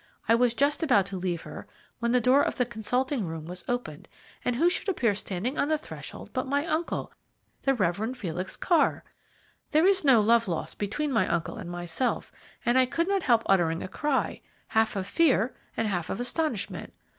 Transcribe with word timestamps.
I 0.27 0.33
was 0.33 0.55
just 0.55 0.81
about 0.81 1.05
to 1.05 1.15
leave 1.15 1.43
her 1.43 1.67
when 1.99 2.11
the 2.11 2.19
door 2.19 2.41
of 2.41 2.57
the 2.57 2.65
consulting 2.65 3.27
room 3.27 3.45
was 3.45 3.63
opened, 3.67 4.07
and 4.43 4.55
who 4.55 4.67
should 4.67 4.89
appear 4.89 5.13
standing 5.13 5.59
on 5.59 5.67
the 5.67 5.77
threshold 5.77 6.31
but 6.33 6.47
my 6.47 6.65
uncle, 6.65 7.13
the 7.61 7.75
Rev. 7.75 8.17
Felix 8.17 8.57
Carr! 8.57 9.03
There 9.69 9.85
is 9.85 10.03
no 10.03 10.19
love 10.19 10.47
lost 10.47 10.79
between 10.79 11.11
my 11.11 11.27
uncle 11.27 11.57
and 11.57 11.69
myself, 11.69 12.31
and 12.65 12.79
I 12.79 12.87
could 12.87 13.07
not 13.07 13.21
help 13.21 13.43
uttering 13.45 13.83
a 13.83 13.87
cry, 13.87 14.41
half 14.69 14.95
of 14.95 15.05
fear 15.05 15.53
and 15.77 15.85
half 15.87 16.09
of 16.09 16.19
astonishment. 16.19 16.93